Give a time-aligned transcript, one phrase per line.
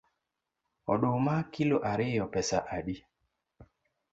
[0.91, 2.95] Oduma kilo ariyo pesa adi?